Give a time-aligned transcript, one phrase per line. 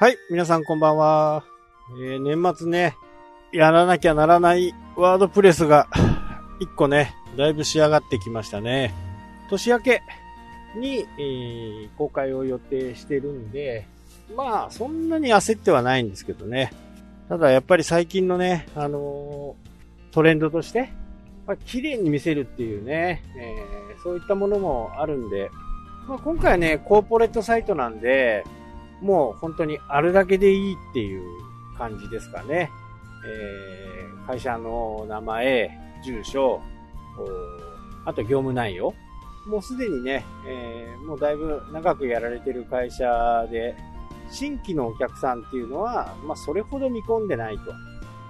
[0.00, 1.42] はい、皆さんこんばんは。
[2.00, 2.94] えー、年末ね、
[3.52, 5.88] やらなきゃならないワードプレスが、
[6.60, 8.94] 一個ね、だいぶ仕上がってきましたね。
[9.50, 10.02] 年明け
[10.76, 13.88] に、えー、公開を予定してるんで、
[14.36, 16.72] まあ、そんなに焦ってはないんですけどね。
[17.28, 20.90] ただやっぱり最近のね、あのー、トレンドとして、
[21.44, 25.50] ま、綺麗に見せるっていうね、えー、そういったものもあるんで、
[26.06, 28.44] まあ、今回はね、コーポレートサイトなんで、
[29.00, 31.22] もう本当にあるだけでいいっていう
[31.76, 32.70] 感じですかね。
[33.26, 35.70] えー、会社の名前、
[36.04, 36.60] 住所、
[38.04, 38.94] あと業務内容。
[39.46, 43.74] もうすでにね、えー、もうだいぶ長くやられてる会社で、
[44.30, 47.72] 新規のお客さんっていうのは、まあそれほど見込んでないと。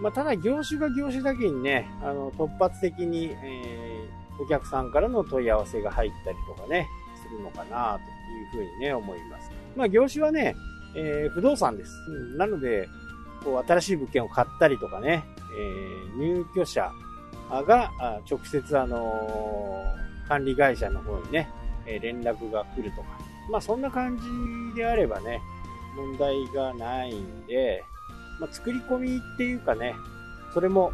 [0.00, 6.86] まあただ業種が業種だけにね、あの突発的に、えー、お客さんからの問い合わせが入ったりとかね、
[7.20, 7.98] するのかな
[8.52, 9.50] というふうにね、思います。
[9.76, 10.54] まあ業種はね、
[10.94, 11.92] えー、不動産です。
[12.08, 12.88] うん、なので、
[13.44, 15.24] こう新しい物件を買ったりとかね、
[15.58, 16.90] えー、入居者
[17.50, 17.90] が
[18.30, 21.48] 直接あのー、管理会社の方にね、
[21.86, 23.08] え連絡が来るとか。
[23.50, 25.40] まあそんな感じであればね、
[25.96, 27.82] 問題がないんで、
[28.38, 29.94] まあ、作り込みっていうかね、
[30.52, 30.92] それも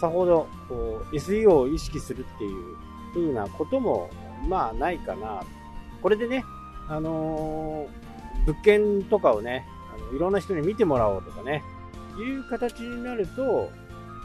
[0.00, 2.76] さほどこう SEO を意識するっていう
[3.14, 4.10] 風なことも
[4.48, 5.42] まあないかな。
[6.02, 6.44] これでね、
[6.88, 8.09] あのー、
[8.46, 11.62] 物件とかをね、あのいろんな人に見てもらおうとかね、
[12.18, 13.70] いう形になると、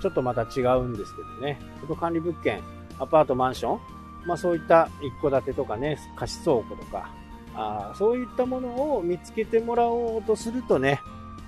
[0.02, 1.59] ちょっとまた違うんですけどね。
[1.88, 2.61] と管理物件、
[2.99, 3.80] アパート、マンション、
[4.25, 7.09] まあそういった一戸建てとかね、貸し倉庫とか、
[7.55, 11.00] あそういったものを見つけてもらおうとするとね、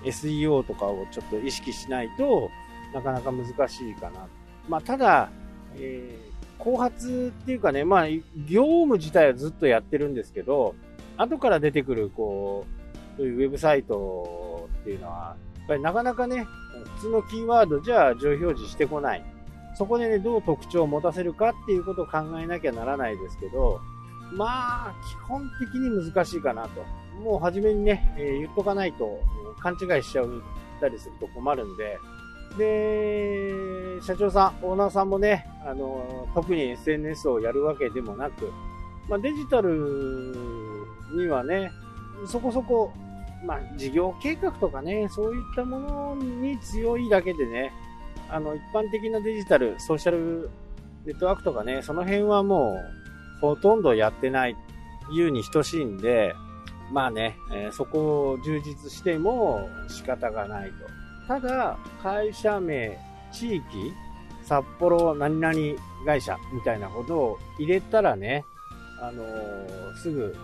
[0.03, 2.49] SEO とかをちょっと意識しないと
[2.93, 4.27] なかなか難しいかな。
[4.69, 5.29] まあただ、
[5.75, 8.07] えー、後発っていうかね、まあ
[8.47, 10.75] 業務自体はずっとやってるんですけど、
[11.17, 12.65] 後から出てくるこ
[13.15, 16.45] う、そういうウェブサイトっていうのは、やっぱりなかなかね、
[16.97, 19.25] 普通のキーワードじゃ上表示してこない。
[19.75, 23.79] そこでね、どう特徴を持たせるかっていうことを考えなきゃならないですけど、
[24.33, 26.83] まあ、基本的に難しいかなと。
[27.23, 29.19] もう初めにね、えー、言っとかないと
[29.59, 30.43] 勘違いしちゃう
[30.79, 31.99] たりすると困るんで、
[32.57, 38.51] で、社長さん、オーナーさんもね、あの、特に SNS をやるわけでもなく、
[39.09, 40.66] まあ、デジタル
[41.13, 41.71] にはね、
[42.25, 42.91] そこそこ
[43.43, 47.71] まあ、事業計画とかね、そういったものに強いだけでね、
[48.29, 50.49] あの、一般的なデジタル、ソーシャル
[51.05, 52.81] ネットワークとかね、その辺はも
[53.37, 54.55] う、ほとんどやってない、
[55.11, 56.33] いうに等しいんで、
[56.91, 60.75] まあね、えー、そこを充実しても仕方がないと。
[61.27, 62.97] ただ、会社名、
[63.31, 63.63] 地域、
[64.43, 65.55] 札幌何々
[66.05, 68.43] 会社みたいなことを入れたらね、
[69.01, 70.35] あのー、すぐ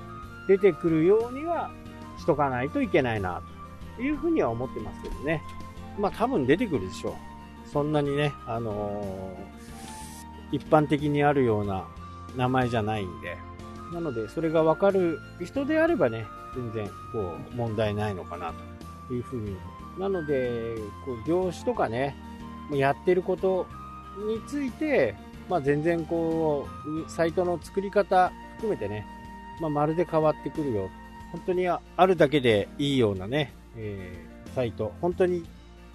[0.48, 1.72] 出てくるようには
[2.18, 3.42] しとかないといけないな、
[3.96, 5.42] というふうには思ってますけどね。
[6.00, 7.14] まあ多分出てくるでしょう。
[7.70, 11.88] そんなにね、あのー、一般的にあるような
[12.36, 13.38] 名前じゃないんで。
[13.94, 18.54] なので、それがわかる人であればね、全然、こう、問題ないのかな、
[19.08, 19.56] というふうに。
[20.00, 20.76] なので、
[21.06, 22.16] こう、業種とかね、
[22.72, 23.68] やってること
[24.28, 25.16] について、
[25.50, 26.68] まあ全然こ
[27.06, 29.06] う、サイトの作り方含めてね、
[29.60, 30.90] まあまるで変わってくるよ
[31.34, 35.44] 本当にあるだけでいいようなね、えー、サイト、本当に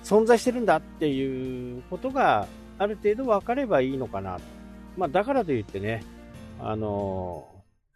[0.02, 4.40] 存在してるんだっていうことがある程度分かればいいのかな。
[4.96, 6.02] まあ、だからといってね、
[6.60, 7.46] あの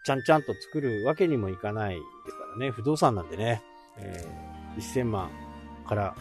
[0.03, 3.61] ー、ちゃんちゃんと作るわけにもいかないですからね、不動産なんでね、
[3.99, 5.29] えー、1000万
[5.89, 6.15] から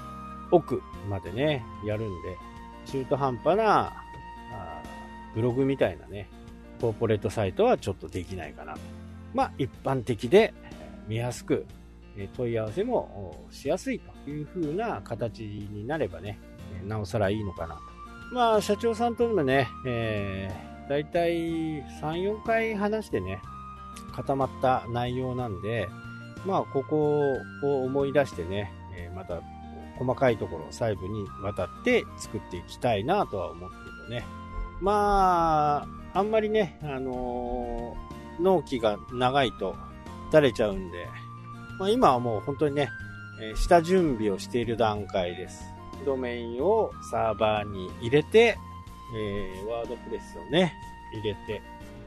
[0.49, 2.35] 奥までね、やるんで、
[2.87, 3.93] 中途半端な
[4.53, 4.81] あ
[5.35, 6.27] ブログみたいなね、
[6.79, 8.75] コーポレートサイトはちょっとできないかな。
[9.33, 10.53] まあ、一般的で、
[11.07, 11.65] 見やすく、
[12.35, 16.39] 問い合わせもしやすいという風な形になればね、
[16.85, 17.81] なおさらいいのかなと。
[18.33, 23.39] まあ、社長さんともね、えー、だいたい3、4回話してね、
[24.15, 25.89] 固まった内容なんで、
[26.45, 28.71] まあ、ここを思い出してね、
[29.15, 29.41] また
[29.97, 33.75] 細かいところ細部にわたって作っていきたいなとは思うけ
[34.13, 34.25] どね。
[34.81, 38.10] まあ、あんまりね、あのー、
[38.41, 39.75] 納期が長いと
[40.31, 41.07] だれちゃうんで、
[41.79, 42.89] まあ、今はもう本当にね、
[43.41, 45.63] えー、下準備をしている段階です。
[46.05, 48.57] ドメインをサーバーに入れて、
[49.15, 50.73] えー、ワードプレスをね、
[51.13, 51.61] 入れて、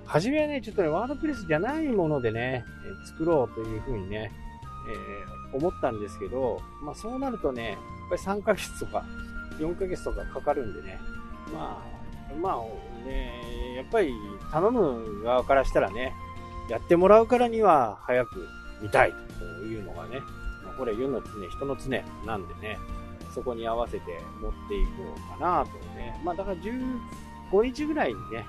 [0.04, 2.64] はじめはね、ちょっとね、ワードプレスじゃないものでね、
[3.04, 4.30] え作ろうというふうにね、
[5.52, 7.78] えー、思ったんですけど、まあそうなるとね、やっ
[8.24, 9.04] ぱり3ヶ月とか
[9.58, 10.98] 4ヶ月とかかかるんでね、
[11.52, 11.93] まあ、
[12.40, 14.14] まあね、やっぱり
[14.50, 16.14] 頼む側からしたらね、
[16.68, 18.48] やってもらうからには早く
[18.80, 20.20] 見たいというのがね、
[20.76, 22.78] これ世の常、人の常なんでね、
[23.34, 26.20] そこに合わせて持っていこうかなとね。
[26.24, 28.44] まあだから15日ぐらいにね、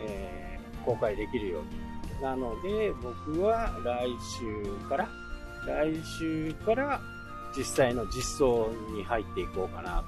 [0.00, 2.22] えー、公開できるように。
[2.22, 5.08] なので、僕は来週から、
[5.66, 7.00] 来週から
[7.56, 10.04] 実際の実装に入っていこうかな。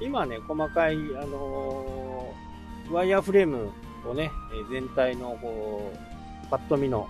[0.00, 2.53] 今ね、細かい、あのー、
[2.90, 3.70] ワイヤーフレーム
[4.08, 4.30] をね、
[4.70, 7.08] 全体のこう、パッと見の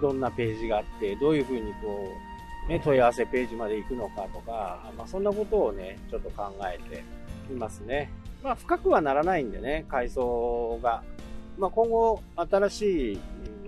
[0.00, 2.08] どんなページがあって、どういう風にこ
[2.66, 7.04] う、ね、問い合わせページまで行くのかとか、まあ、そんなことをね、ちょっと考えて
[7.52, 8.10] いますね。
[8.42, 11.02] まあ、深くはならないんでね、階層が。
[11.58, 13.20] まあ、今後、新しい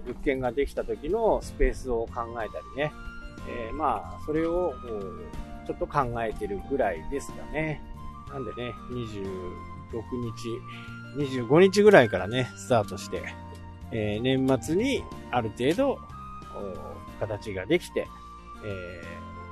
[0.07, 2.93] 物件ができた時のスペースを考えたりね、
[3.49, 4.75] えー、まあ、それを、
[5.67, 7.81] ちょっと考えてるぐらいですかね。
[8.31, 9.13] なんでね、26
[9.93, 10.59] 日、
[11.17, 13.23] 25日ぐらいからね、スタートして、
[13.91, 15.99] えー、年末にある程度、
[17.21, 18.07] 形ができて、
[18.65, 19.03] え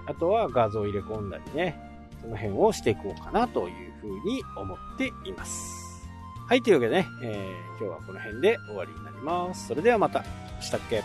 [0.06, 1.78] ー、あとは画像を入れ込んだりね、
[2.20, 6.08] その辺をしていこうかなというふうに思っています。
[6.48, 9.68] はい、というわけでね、えー、今日はこの辺で終わりになります。
[9.68, 10.24] それではまた。
[10.60, 11.02] したっけ？